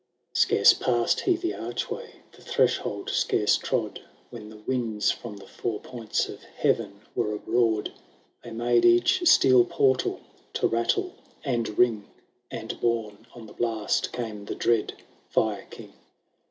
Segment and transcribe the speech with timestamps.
[0.33, 0.33] 719
[0.73, 3.99] Scarce passed he the archway, the threshold scarce trod,
[4.31, 7.91] When the winds from the four points of heaven were abroad;
[8.43, 10.21] They made each steel portal
[10.53, 11.13] to rattle
[11.45, 12.07] and ring.
[12.49, 14.93] And, borne on the blast, came the dread
[15.29, 15.93] Fire King.